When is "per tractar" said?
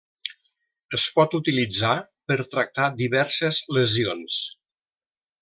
2.31-2.89